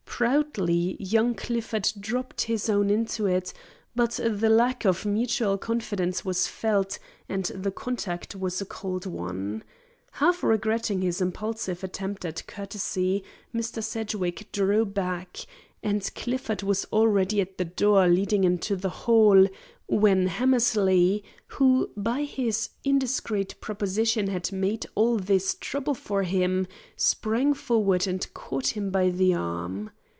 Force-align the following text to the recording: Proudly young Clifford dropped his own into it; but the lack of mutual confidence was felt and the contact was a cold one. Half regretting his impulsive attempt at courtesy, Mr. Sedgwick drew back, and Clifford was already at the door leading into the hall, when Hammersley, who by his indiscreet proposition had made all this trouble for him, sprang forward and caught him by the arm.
Proudly 0.21 0.97
young 0.99 1.33
Clifford 1.33 1.91
dropped 1.99 2.41
his 2.41 2.69
own 2.69 2.91
into 2.91 3.25
it; 3.25 3.51
but 3.95 4.19
the 4.23 4.49
lack 4.49 4.85
of 4.85 5.03
mutual 5.03 5.57
confidence 5.57 6.23
was 6.23 6.45
felt 6.45 6.99
and 7.27 7.45
the 7.45 7.71
contact 7.71 8.35
was 8.35 8.61
a 8.61 8.65
cold 8.65 9.07
one. 9.07 9.63
Half 10.11 10.43
regretting 10.43 11.01
his 11.01 11.21
impulsive 11.21 11.83
attempt 11.83 12.23
at 12.23 12.45
courtesy, 12.45 13.23
Mr. 13.51 13.81
Sedgwick 13.83 14.51
drew 14.51 14.85
back, 14.85 15.39
and 15.81 16.07
Clifford 16.13 16.61
was 16.61 16.85
already 16.93 17.41
at 17.41 17.57
the 17.57 17.65
door 17.65 18.07
leading 18.07 18.43
into 18.43 18.75
the 18.75 18.89
hall, 18.89 19.47
when 19.87 20.27
Hammersley, 20.27 21.23
who 21.47 21.89
by 21.97 22.25
his 22.25 22.69
indiscreet 22.83 23.59
proposition 23.59 24.27
had 24.27 24.51
made 24.51 24.85
all 24.93 25.17
this 25.17 25.55
trouble 25.59 25.95
for 25.95 26.21
him, 26.21 26.67
sprang 26.95 27.55
forward 27.55 28.05
and 28.05 28.31
caught 28.35 28.77
him 28.77 28.91
by 28.91 29.09
the 29.09 29.33
arm. 29.33 29.89